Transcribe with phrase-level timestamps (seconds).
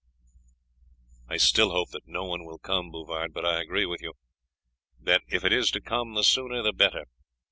[1.29, 4.13] "I still hope that no one will come, Bouvard, but I agree with you,
[4.99, 7.05] that if it is to come the sooner the better.